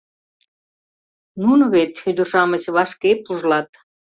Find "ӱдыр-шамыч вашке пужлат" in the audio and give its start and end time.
2.09-3.69